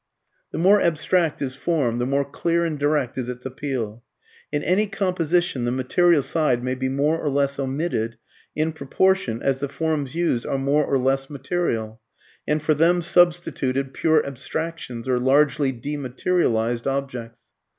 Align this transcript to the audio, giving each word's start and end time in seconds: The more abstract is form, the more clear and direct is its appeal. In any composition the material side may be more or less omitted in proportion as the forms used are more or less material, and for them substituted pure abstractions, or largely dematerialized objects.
The 0.51 0.57
more 0.57 0.81
abstract 0.81 1.43
is 1.43 1.53
form, 1.53 1.99
the 1.99 2.07
more 2.07 2.25
clear 2.25 2.65
and 2.65 2.79
direct 2.79 3.19
is 3.19 3.29
its 3.29 3.45
appeal. 3.45 4.01
In 4.51 4.63
any 4.63 4.87
composition 4.87 5.63
the 5.63 5.71
material 5.71 6.23
side 6.23 6.63
may 6.63 6.73
be 6.73 6.89
more 6.89 7.19
or 7.19 7.29
less 7.29 7.59
omitted 7.59 8.17
in 8.55 8.73
proportion 8.73 9.43
as 9.43 9.59
the 9.59 9.69
forms 9.69 10.15
used 10.15 10.47
are 10.47 10.57
more 10.57 10.85
or 10.85 10.97
less 10.97 11.29
material, 11.29 12.01
and 12.47 12.63
for 12.63 12.73
them 12.73 13.03
substituted 13.03 13.93
pure 13.93 14.25
abstractions, 14.25 15.07
or 15.07 15.19
largely 15.19 15.71
dematerialized 15.71 16.87
objects. 16.87 17.51